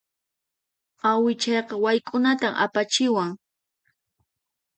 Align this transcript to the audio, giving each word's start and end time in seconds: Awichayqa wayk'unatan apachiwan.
Awichayqa 1.09 1.75
wayk'unatan 1.83 2.53
apachiwan. 2.63 3.29